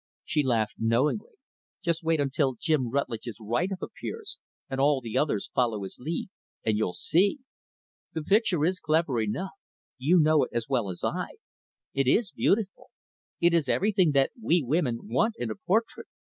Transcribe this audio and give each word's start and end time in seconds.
She 0.25 0.41
laughed 0.41 0.77
knowingly, 0.79 1.33
"Just 1.83 2.01
wait 2.03 2.19
until 2.19 2.55
Jim 2.55 2.89
Rutlidge's 2.89 3.37
'write 3.39 3.71
up' 3.71 3.83
appears, 3.83 4.39
and 4.67 4.81
all 4.81 4.99
the 4.99 5.15
others 5.15 5.51
follow 5.53 5.83
his 5.83 5.99
lead, 5.99 6.29
and 6.65 6.75
you'll 6.75 6.95
see! 6.95 7.37
The 8.13 8.23
picture 8.23 8.65
is 8.65 8.79
clever 8.79 9.21
enough 9.21 9.51
you 9.99 10.17
know 10.17 10.43
it 10.45 10.49
as 10.53 10.65
well 10.67 10.89
as 10.89 11.03
I. 11.03 11.35
It 11.93 12.07
is 12.07 12.31
beautiful. 12.31 12.89
It 13.39 13.53
has 13.53 13.69
everything 13.69 14.13
that 14.13 14.31
we 14.41 14.63
women 14.63 15.01
want 15.03 15.35
in 15.37 15.51
a 15.51 15.55
portrait. 15.55 16.07